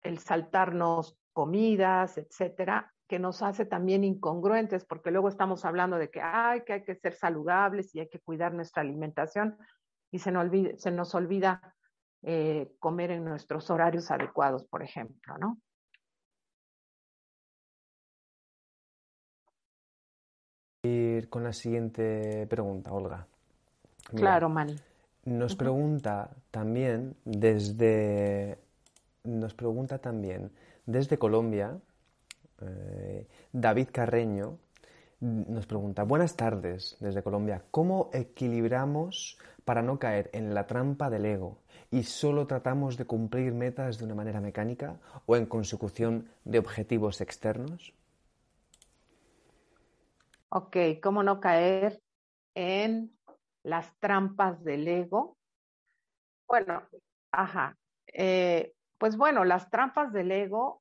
[0.03, 6.21] el saltarnos comidas, etcétera, que nos hace también incongruentes, porque luego estamos hablando de que,
[6.21, 9.59] hay que hay que ser saludables y hay que cuidar nuestra alimentación
[10.13, 11.75] y se nos olvida
[12.27, 15.59] eh, comer en nuestros horarios adecuados, por ejemplo, ¿no?
[20.85, 23.27] Ir con la siguiente pregunta, Olga.
[24.17, 24.75] claro, Mani.
[25.27, 28.59] Nos pregunta también desde
[29.25, 30.51] nos pregunta también
[30.85, 31.79] desde Colombia
[32.61, 34.59] eh, David Carreño
[35.21, 41.25] nos pregunta buenas tardes desde Colombia cómo equilibramos para no caer en la trampa del
[41.25, 41.64] ego
[41.95, 47.21] y solo tratamos de cumplir metas de una manera mecánica o en consecución de objetivos
[47.21, 47.95] externos
[50.57, 52.01] Ok, ¿cómo no caer
[52.55, 53.19] en
[53.65, 55.37] las trampas del ego?
[56.47, 56.85] Bueno,
[57.33, 57.77] ajá.
[58.07, 60.81] Eh, pues bueno, las trampas del ego,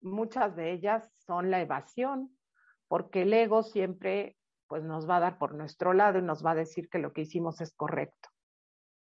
[0.00, 2.38] muchas de ellas son la evasión,
[2.86, 4.36] porque el ego siempre
[4.68, 7.12] pues nos va a dar por nuestro lado y nos va a decir que lo
[7.12, 8.28] que hicimos es correcto.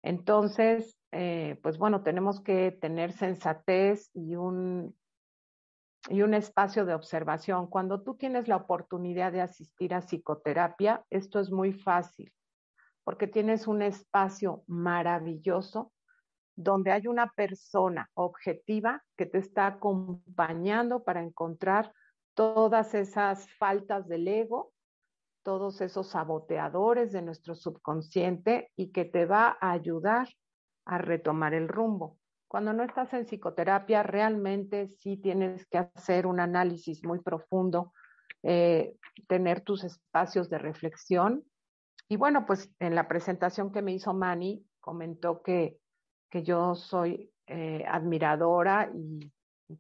[0.04, 4.94] Entonces, eh, pues bueno, tenemos que tener sensatez y un
[6.10, 7.66] y un espacio de observación.
[7.66, 12.30] Cuando tú tienes la oportunidad de asistir a psicoterapia, esto es muy fácil,
[13.04, 15.90] porque tienes un espacio maravilloso
[16.54, 21.90] donde hay una persona objetiva que te está acompañando para encontrar
[22.34, 24.73] todas esas faltas del ego,
[25.44, 30.28] todos esos saboteadores de nuestro subconsciente y que te va a ayudar
[30.86, 32.18] a retomar el rumbo.
[32.48, 37.92] Cuando no estás en psicoterapia, realmente sí tienes que hacer un análisis muy profundo,
[38.42, 38.96] eh,
[39.28, 41.44] tener tus espacios de reflexión.
[42.08, 45.78] Y bueno, pues en la presentación que me hizo Manny, comentó que,
[46.30, 49.32] que yo soy eh, admiradora y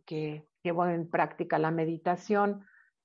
[0.04, 2.64] que llevo en práctica la meditación.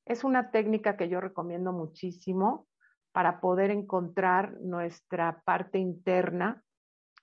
[0.10, 2.67] Es una técnica que yo recomiendo muchísimo
[3.12, 6.63] para poder encontrar nuestra parte interna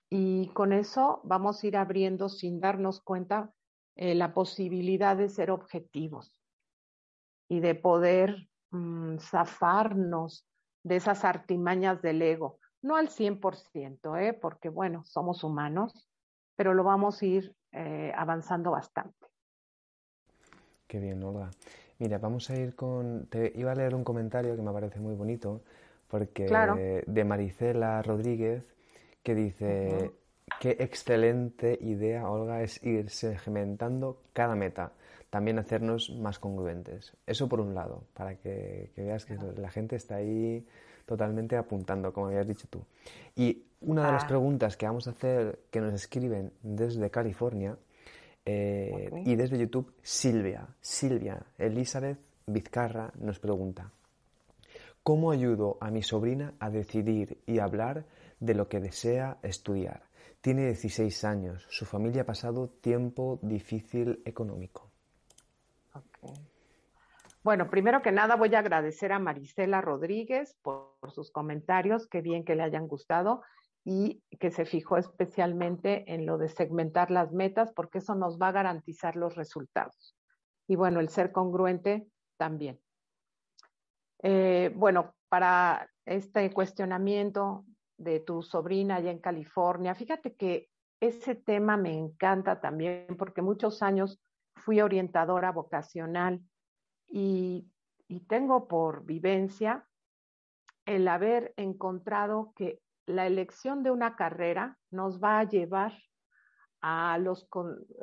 [0.09, 3.51] y con eso vamos a ir abriendo sin darnos cuenta
[3.97, 6.33] eh, la posibilidad de ser objetivos
[7.49, 10.47] y de poder mm, zafarnos
[10.81, 12.57] de esas artimañas del ego.
[12.81, 14.31] No al 100%, ¿eh?
[14.31, 16.07] porque bueno, somos humanos,
[16.55, 19.27] pero lo vamos a ir eh, avanzando bastante.
[20.87, 21.51] Qué bien, Olga.
[21.99, 23.27] Mira, vamos a ir con...
[23.27, 25.61] Te iba a leer un comentario que me parece muy bonito,
[26.07, 28.63] porque de Maricela Rodríguez,
[29.23, 30.11] que dice,
[30.59, 34.93] qué excelente idea, Olga, es ir segmentando cada meta,
[35.29, 37.13] también hacernos más congruentes.
[37.25, 40.65] Eso por un lado, para que, veas que la gente está ahí
[41.05, 42.83] totalmente apuntando, como habías dicho tú.
[43.35, 44.27] Y una de las ah.
[44.27, 47.77] preguntas que vamos a hacer, que nos escriben desde California
[48.47, 53.91] eh, y desde YouTube, Silvia, Silvia Elizabeth Vizcarra nos pregunta,
[55.03, 58.05] ¿cómo ayudo a mi sobrina a decidir y hablar
[58.39, 60.03] de lo que desea estudiar.
[60.41, 61.65] Tiene 16 años.
[61.69, 64.89] Su familia ha pasado tiempo difícil económico.
[67.43, 72.43] Bueno, primero que nada voy a agradecer a Marisela Rodríguez por, sus comentarios, qué bien
[72.43, 73.41] que le hayan gustado
[73.89, 78.49] y que se fijó especialmente en lo de segmentar las metas porque eso nos va
[78.49, 80.13] a garantizar los resultados.
[80.67, 82.81] Y bueno, el ser congruente también.
[84.23, 87.63] Eh, bueno, para este cuestionamiento
[87.97, 90.67] de tu sobrina allá en California, fíjate que
[90.99, 94.19] ese tema me encanta también porque muchos años
[94.53, 96.41] fui orientadora vocacional
[97.07, 97.71] y,
[98.09, 99.87] y tengo por vivencia
[100.85, 105.93] el haber encontrado que la elección de una carrera nos va a llevar
[106.81, 107.49] a los,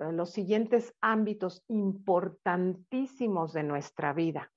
[0.00, 4.50] a los siguientes ámbitos importantísimos de nuestra vida.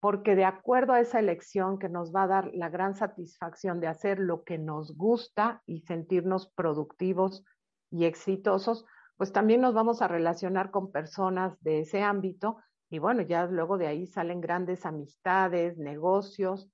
[0.00, 3.86] Porque de acuerdo a esa elección que nos va a dar la gran satisfacción de
[3.86, 7.44] hacer lo que nos gusta y sentirnos productivos
[7.90, 8.86] y exitosos,
[9.18, 12.56] pues también nos vamos a relacionar con personas de ese ámbito
[12.88, 16.68] y bueno, ya luego de ahí salen grandes amistades, negocios,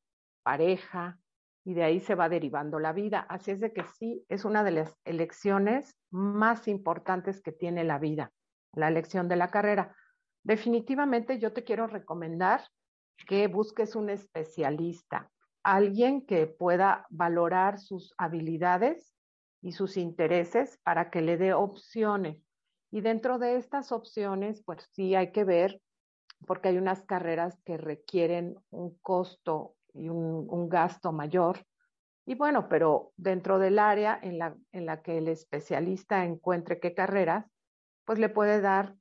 [0.44, 1.18] pareja
[1.66, 3.26] y de ahí se va derivando la vida.
[3.28, 7.98] Así es de que sí, es una de las elecciones más importantes que tiene la
[7.98, 8.32] vida,
[8.72, 9.92] la elección de la carrera.
[10.44, 12.62] Definitivamente yo te quiero recomendar
[13.26, 15.28] que busques un especialista,
[15.64, 19.12] alguien que pueda valorar sus habilidades
[19.60, 22.46] y sus intereses para que le dé opciones.
[22.92, 25.82] Y dentro de estas opciones, pues sí hay que ver,
[26.46, 31.64] porque hay unas carreras que requieren un costo y un, gasto mayor.
[32.24, 36.94] Y bueno, pero dentro del área en la, en la que el especialista encuentre qué
[36.94, 37.46] carreras,
[38.04, 38.94] pues le puede dar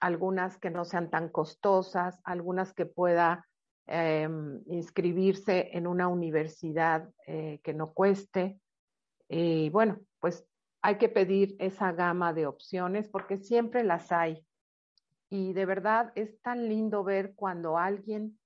[0.00, 3.46] algunas que no sean tan costosas, algunas que pueda
[3.86, 4.28] eh,
[4.66, 8.60] inscribirse en una universidad eh, que no cueste.
[9.28, 10.46] Y bueno, pues
[10.82, 14.44] hay que pedir esa gama de opciones porque siempre las hay.
[15.30, 18.38] Y de verdad es tan lindo ver cuando alguien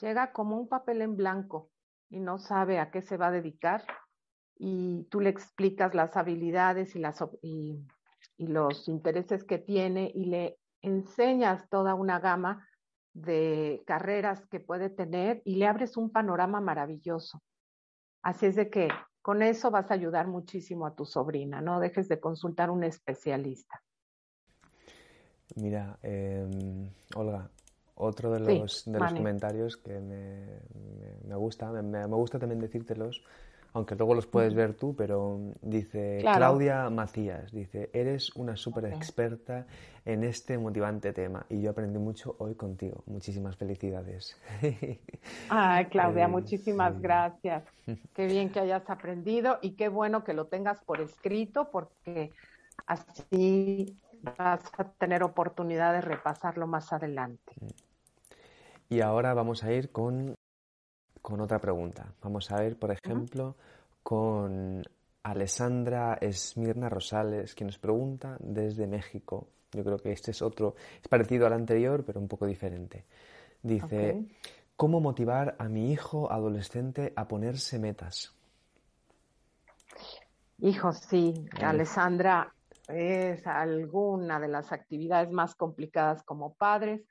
[0.00, 1.70] llega como un papel en blanco
[2.10, 3.84] y no sabe a qué se va a dedicar
[4.56, 7.86] y tú le explicas las habilidades y, las, y,
[8.38, 12.66] los intereses que tiene y le enseñas toda una gama
[13.12, 17.42] de carreras que puede tener y le abres un panorama maravilloso.
[18.22, 18.88] Así es de que
[19.22, 23.82] con eso vas a ayudar muchísimo a tu sobrina, no dejes de consultar un especialista.
[25.56, 27.50] Mira, em, Olga,
[27.98, 30.46] otro de los, de los comentarios que me,
[31.26, 33.22] me, gusta, me, me, gusta también decírtelos,
[33.72, 39.66] aunque luego los puedes ver tú, pero dice Claudia Macías, dice, eres una súper experta
[40.04, 43.02] en este motivante tema y yo aprendí mucho hoy contigo.
[43.06, 44.36] Muchísimas felicidades.
[45.50, 47.64] Ay, Claudia, eh, muchísimas gracias.
[48.14, 52.32] Qué bien que hayas aprendido y qué bueno que lo tengas por escrito porque
[52.86, 57.52] así vas a tener oportunidad de repasarlo más adelante.
[58.88, 60.34] Y ahora vamos a ir con
[61.28, 62.06] con otra pregunta.
[62.22, 63.56] Vamos a ver, por ejemplo,
[64.02, 64.82] con
[65.22, 69.48] Alessandra Esmirna Rosales, que nos pregunta desde México.
[69.72, 73.04] Yo creo que este es otro, es parecido al anterior, pero un poco diferente.
[73.62, 74.24] Dice,
[74.76, 78.34] ¿cómo motivar a mi hijo adolescente a ponerse metas?
[80.60, 82.54] Hijo, sí, Alessandra,
[82.88, 87.02] es alguna de las actividades más complicadas como padres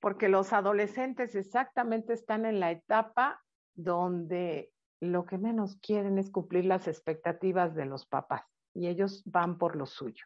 [0.00, 3.42] porque los adolescentes exactamente están en la etapa
[3.74, 8.42] donde lo que menos quieren es cumplir las expectativas de los papás
[8.74, 10.24] y ellos van por lo suyo.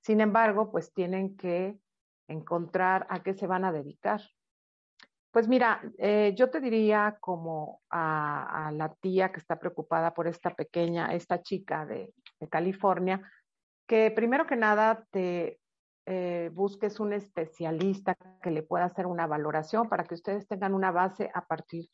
[0.00, 1.78] Sin embargo, pues tienen que
[2.28, 4.20] encontrar a qué se van a dedicar.
[5.30, 10.26] Pues mira, eh, yo te diría como a, a, la tía que está preocupada por
[10.26, 13.20] esta pequeña, esta chica de, de California,
[13.86, 15.60] que primero que nada te
[16.06, 20.92] eh, busques un especialista que le pueda hacer una valoración para que ustedes tengan una
[20.92, 21.88] base a partir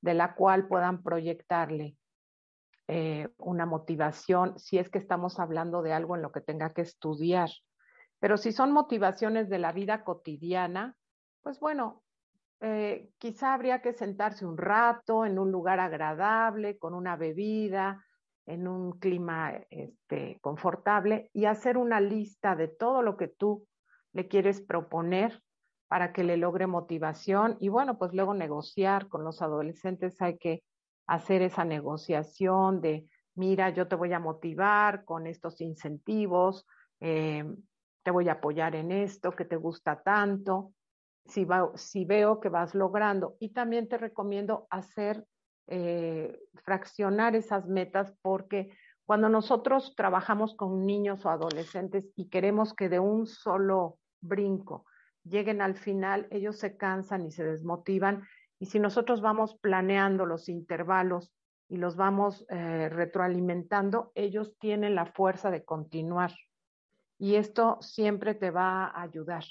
[0.00, 1.96] de la cual puedan proyectarle
[2.88, 6.80] eh, una motivación, si es que estamos hablando de algo en lo que tenga que
[6.80, 7.50] estudiar.
[8.18, 10.96] Pero si son motivaciones de la vida cotidiana,
[11.42, 12.02] pues bueno,
[12.60, 18.04] eh, quizá habría que sentarse un rato en un lugar agradable, con una bebida,
[18.46, 23.66] en un clima este, confortable y hacer una lista de todo lo que tú
[24.12, 25.42] le quieres proponer
[25.88, 30.62] para que le logre motivación y bueno, pues luego negociar con los adolescentes hay que
[31.06, 36.66] hacer esa negociación de, mira, yo te voy a motivar con estos incentivos,
[37.00, 37.44] eh,
[38.02, 40.72] te voy a apoyar en esto que te gusta tanto,
[41.26, 43.36] si, va, si veo que vas logrando.
[43.38, 45.24] Y también te recomiendo hacer
[45.66, 48.70] eh, fraccionar esas metas porque
[49.04, 54.86] cuando nosotros trabajamos con niños o adolescentes y queremos que de un solo brinco
[55.24, 58.22] lleguen al final, ellos se cansan y se desmotivan.
[58.58, 61.32] Y si nosotros vamos planeando los intervalos
[61.68, 66.32] y los vamos eh, retroalimentando, ellos tienen la fuerza de continuar.
[67.18, 69.44] Y esto siempre te va a ayudar.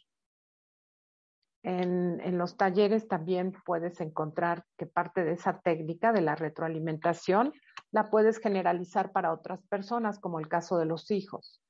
[1.64, 7.54] En, los talleres también puedes encontrar que parte de esa técnica de la retroalimentación
[7.92, 11.62] la puedes generalizar para otras personas, como el caso de los hijos.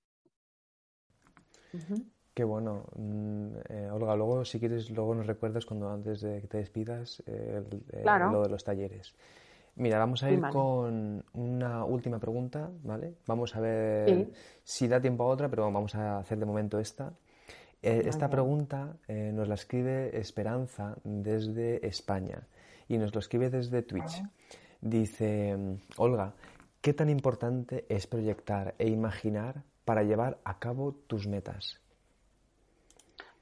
[2.34, 2.86] Qué bueno.
[2.96, 7.22] Mm, eh, Olga, luego si quieres, luego nos recuerdas cuando antes de que te despidas
[7.26, 7.64] eh,
[8.06, 9.14] lo de los talleres.
[9.76, 13.16] Mira, vamos a ir con una última pregunta, ¿vale?
[13.26, 14.30] Vamos a ver
[14.64, 17.14] si da tiempo a otra, pero vamos a hacer de momento esta.
[17.84, 22.48] Eh, esta pregunta eh, nos la escribe Esperanza desde España
[22.88, 24.22] y nos lo escribe desde Twitch.
[24.82, 25.58] Dice,
[25.98, 26.34] Olga,
[26.82, 31.80] ¿qué tan importante es proyectar e imaginar para llevar a cabo tus metas?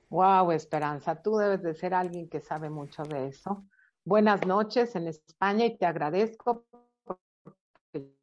[0.09, 3.65] Wow, Esperanza, tú debes de ser alguien que sabe mucho de eso.
[4.05, 6.65] Buenas noches en España y te agradezco
[7.03, 8.15] porque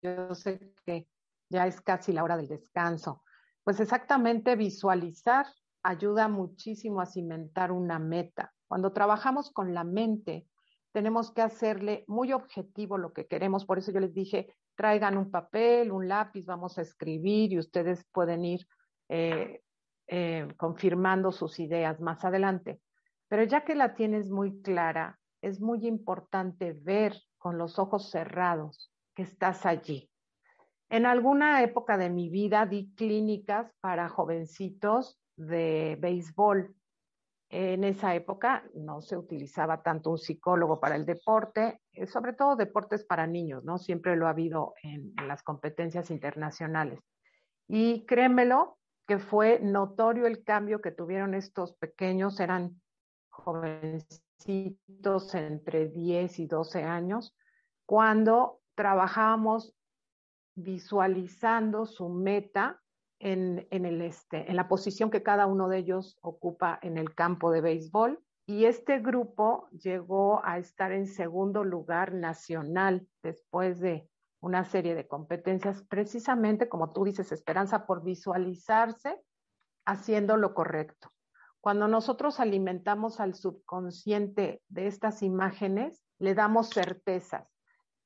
[0.00, 1.06] yo sé que
[1.48, 3.22] ya es casi la hora del descanso.
[3.64, 5.46] Pues exactamente visualizar
[5.82, 8.52] ayuda muchísimo a cimentar una meta.
[8.68, 10.46] Cuando trabajamos con la mente,
[10.92, 13.64] tenemos que hacerle muy objetivo lo que queremos.
[13.64, 18.04] Por eso yo les dije, traigan un papel, un lápiz, vamos a escribir y ustedes
[18.12, 18.66] pueden ir
[19.08, 19.62] eh,
[20.06, 22.80] eh, confirmando sus ideas más adelante.
[23.28, 28.92] Pero ya que la tienes muy clara, es muy importante ver con los ojos cerrados
[29.14, 30.11] que estás allí.
[30.92, 36.76] En alguna época de mi vida di clínicas para jovencitos de béisbol.
[37.48, 42.56] En esa época no se utilizaba tanto un psicólogo para el deporte, eh, sobre todo
[42.56, 43.78] deportes para niños, ¿no?
[43.78, 47.00] Siempre lo ha habido en, las competencias internacionales.
[47.66, 48.76] Y créemelo
[49.06, 52.82] que fue notorio el cambio que tuvieron estos pequeños, eran
[53.30, 54.14] jovencitos
[55.34, 57.34] entre 10 y 12 años,
[57.86, 59.74] cuando trabajábamos
[60.54, 62.80] visualizando su meta
[63.18, 67.50] en, el este, en la posición que cada uno de ellos ocupa en el campo
[67.52, 68.20] de béisbol.
[68.46, 74.08] Y este grupo llegó a estar en segundo lugar nacional después de
[74.40, 79.22] una serie de competencias, precisamente como tú dices, Esperanza, por visualizarse
[79.86, 81.12] haciendo lo correcto.
[81.60, 87.46] Cuando nosotros alimentamos al subconsciente de estas imágenes, le damos certezas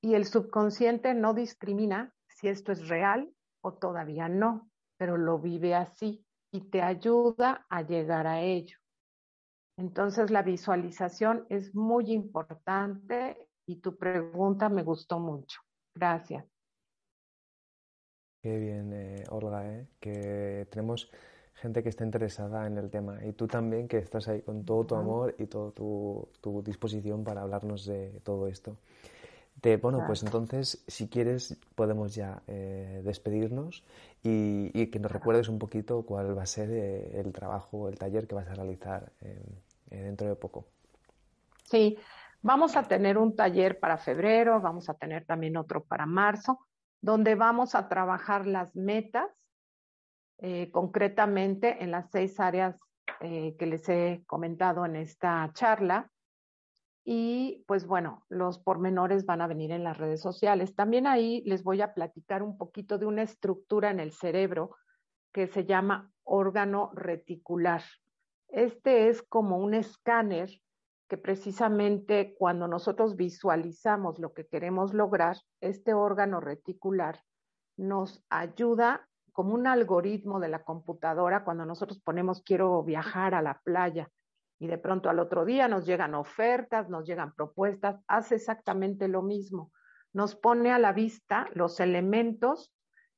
[0.03, 3.33] y el subconsciente no discrimina si esto es real
[3.63, 8.77] o todavía no, pero lo vive así y te ayuda a llegar a ello.
[9.79, 15.61] Entonces la visualización es muy importante y tu pregunta me gustó mucho.
[15.95, 16.45] Gracias.
[18.43, 21.11] Qué bien, eh, Olga, eh, que tenemos
[21.55, 24.85] gente que está interesada en el tema y tú también que estás ahí con todo
[24.85, 28.77] tu amor y toda tu disposición para hablarnos de todo esto
[29.81, 33.85] bueno, pues entonces, si quieres, podemos ya eh, despedirnos
[34.23, 38.29] y, que nos recuerdes un poquito cuál va a ser eh, el trabajo, el taller
[38.29, 39.43] que vas a realizar eh,
[39.91, 40.67] dentro de poco.
[41.65, 41.99] Sí,
[42.43, 46.61] vamos a tener un taller para febrero, vamos a tener también otro para marzo,
[47.01, 49.29] donde vamos a trabajar las metas
[50.71, 52.77] concretamente en las seis áreas
[53.21, 56.11] que les he comentado en esta charla
[57.09, 60.75] y pues bueno, los pormenores van a venir en las redes sociales.
[60.75, 64.75] También ahí les voy a platicar un poquito de una estructura en el cerebro
[65.33, 67.85] que se llama órgano reticular.
[68.49, 70.51] Este es como un escáner
[71.09, 77.23] que precisamente cuando nosotros visualizamos lo que queremos lograr, este órgano reticular
[77.77, 83.61] nos ayuda como un algoritmo de la computadora cuando nosotros ponemos quiero viajar a la
[83.63, 84.11] playa
[84.59, 89.23] y de pronto al otro día nos llegan ofertas, nos llegan propuestas, hace exactamente lo
[89.23, 89.73] mismo.
[90.13, 92.73] Nos pone a la vista los elementos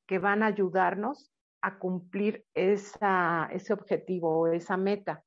[0.06, 5.22] que van a ayudarnos a cumplir esa, ese objetivo o esa meta.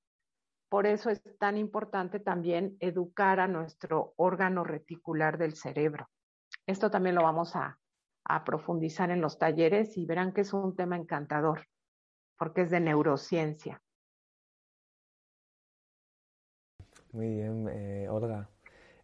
[0.69, 6.09] Por eso es tan importante también educar a nuestro órgano reticular del cerebro.
[6.65, 7.77] Esto también lo vamos a,
[8.25, 11.67] a profundizar en los talleres y verán que es un tema encantador,
[12.37, 13.81] porque es de neurociencia.
[17.13, 18.47] Muy bien, eh, Olga.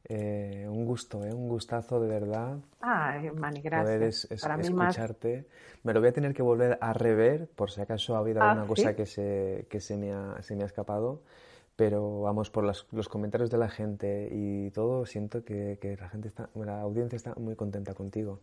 [0.09, 1.33] Eh, un gusto, ¿eh?
[1.33, 2.57] un gustazo de verdad.
[2.79, 4.27] Ay, Mani, gracias.
[4.41, 5.47] Poder escucharte.
[5.83, 8.63] Me lo voy a tener que volver a rever por si acaso ha habido alguna
[8.63, 11.23] ah, cosa que, se, que se, me ha, se me ha escapado.
[11.75, 16.29] Pero vamos, por los comentarios de la gente y todo, siento que, que la gente
[16.29, 18.39] está, la audiencia está muy contenta contigo.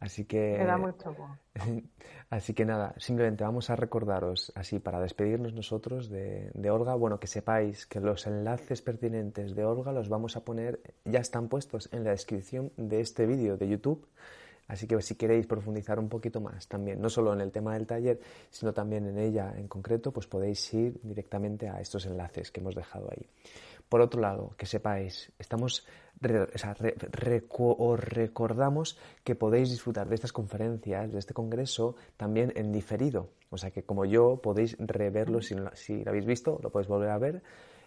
[0.00, 0.56] Así que.
[0.58, 1.14] Me da mucho
[2.30, 7.26] Así que nada, simplemente vamos a recordaros, así para despedirnos nosotros de, Olga, bueno, que
[7.26, 12.04] sepáis que los enlaces pertinentes de Olga los vamos a poner, ya están puestos en
[12.04, 14.06] la descripción de este vídeo de YouTube.
[14.68, 17.88] Así que si queréis profundizar un poquito más también, no solo en el tema del
[17.88, 22.60] taller, sino también en ella en concreto, pues podéis ir directamente a estos enlaces que
[22.60, 23.26] hemos dejado ahí.
[23.90, 25.84] Por otro lado, que sepáis, estamos
[27.58, 33.30] os recordamos que podéis disfrutar de estas conferencias, de este congreso, también en diferido.
[33.50, 37.10] O sea que como yo podéis reverlo, si, si lo habéis visto, lo podéis volver
[37.10, 37.42] a ver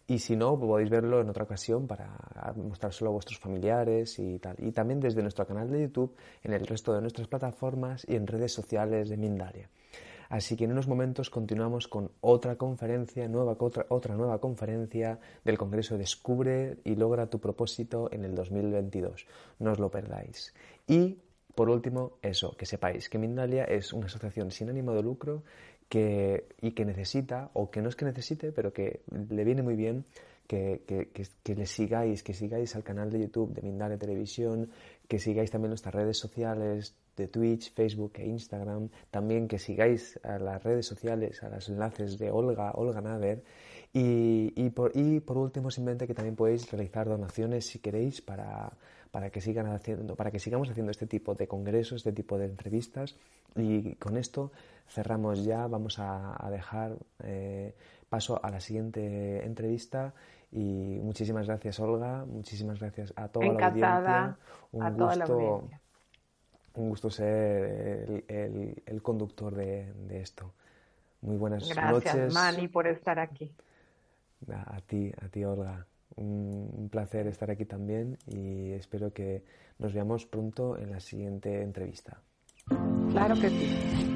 [0.05, 2.17] y si no, podéis verlo en otra ocasión para
[2.57, 4.57] mostrárselo a vuestros familiares y tal.
[4.59, 8.27] Y también desde nuestro canal de YouTube, en el resto de nuestras plataformas y en
[8.27, 9.69] redes sociales de Mindalia.
[10.33, 15.59] Así que en unos momentos continuamos con otra conferencia, nueva, otra, otra nueva conferencia del
[15.59, 19.27] Congreso Descubre y logra tu propósito en el 2022.
[19.59, 20.51] No os lo perdáis.
[20.87, 21.19] Y
[21.53, 25.43] por último, eso, que sepáis que Mindalia es una asociación sin ánimo de lucro
[25.87, 29.75] que, y que necesita, o que no es que necesite, pero que le viene muy
[29.75, 30.03] bien
[30.47, 30.81] que,
[31.43, 34.71] que, le sigáis, que sigáis al canal de YouTube de Mindalia Televisión,
[35.07, 40.39] que sigáis también nuestras redes sociales de Twitch, Facebook e Instagram, también que sigáis a
[40.39, 43.43] las redes sociales, a los enlaces de Olga, Olga Nader,
[43.93, 48.71] y, y, por, y por último simplemente que también podéis realizar donaciones si queréis para,
[49.11, 52.45] para que sigan haciendo, para que sigamos haciendo este tipo de congresos, este tipo de
[52.45, 53.15] entrevistas,
[53.55, 54.51] y con esto
[54.87, 57.75] cerramos ya, vamos a, dejar eh,
[58.09, 60.13] paso a la siguiente entrevista.
[60.51, 64.37] Y muchísimas gracias Olga, muchísimas gracias a toda la audiencia.
[64.71, 65.81] Un a gusto, toda la audiencia.
[66.75, 70.53] Un gusto ser el, conductor de, esto.
[71.21, 72.15] Muy buenas gracias, noches.
[72.15, 73.51] Gracias, Mani, por estar aquí.
[74.49, 75.85] A, ti, a ti, Olga.
[76.15, 79.43] un placer estar aquí también y espero que
[79.79, 82.21] nos veamos pronto en la siguiente entrevista.
[83.11, 84.12] Claro que sí.